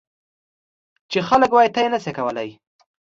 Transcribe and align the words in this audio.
چې 1.11 1.19
خلک 1.27 1.49
وایي 1.53 1.69
ته 1.75 1.79
یې 1.83 1.89
نه 1.93 1.99
شې 2.03 2.11
کولای. 2.17 2.49